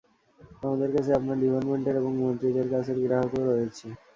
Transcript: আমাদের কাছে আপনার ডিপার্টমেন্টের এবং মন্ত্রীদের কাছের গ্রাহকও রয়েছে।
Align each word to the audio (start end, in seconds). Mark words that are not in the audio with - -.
আমাদের 0.63 0.89
কাছে 0.95 1.11
আপনার 1.13 1.37
ডিপার্টমেন্টের 1.41 1.95
এবং 2.01 2.11
মন্ত্রীদের 2.21 2.67
কাছের 2.73 2.97
গ্রাহকও 3.03 3.41
রয়েছে। 3.49 3.85